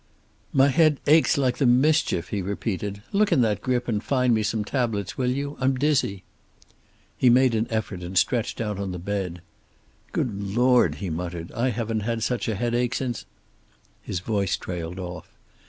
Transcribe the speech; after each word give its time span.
"My 0.51 0.69
head 0.69 0.99
aches 1.05 1.37
like 1.37 1.57
the 1.59 1.67
mischief," 1.67 2.29
he 2.29 2.41
repeated. 2.41 3.03
"Look 3.11 3.31
in 3.31 3.41
that 3.41 3.61
grip 3.61 3.87
and 3.87 4.03
find 4.03 4.33
me 4.33 4.41
some 4.41 4.65
tablets, 4.65 5.15
will 5.15 5.29
you? 5.29 5.57
I'm 5.59 5.75
dizzy." 5.75 6.23
He 7.15 7.29
made 7.29 7.53
an 7.53 7.67
effort 7.69 8.01
and 8.01 8.17
stretched 8.17 8.59
out 8.59 8.79
on 8.79 8.93
the 8.93 8.97
bed. 8.97 9.43
"Good 10.11 10.55
Lord," 10.57 10.95
he 10.95 11.11
muttered, 11.11 11.51
"I 11.51 11.69
haven't 11.69 11.99
had 11.99 12.23
such 12.23 12.47
a 12.47 12.55
headache 12.55 12.95
since" 12.95 13.27
His 14.01 14.21
voice 14.21 14.57
trailed 14.57 14.97
off. 14.97 15.29